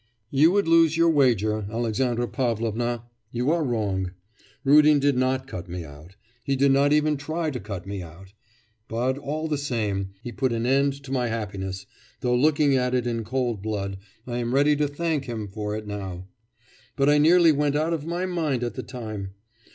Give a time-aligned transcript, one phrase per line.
[0.31, 4.09] 'You would lose your wager, Alexandra Pavlovna; you are wrong.
[4.63, 8.33] Rudin did not cut me out; he did not even try to cut me out;
[8.87, 11.85] but, all the same, he put an end to my happiness,
[12.21, 15.85] though, looking at it in cool blood, I am ready to thank him for it
[15.85, 16.25] now.
[16.95, 19.35] But I nearly went out of my mind at the time.